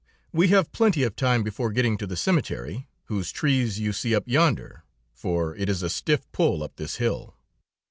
[0.33, 4.23] We have plenty of time before getting to the cemetery, whose trees you see up
[4.25, 7.35] yonder, for it is a stiff pull up this hill."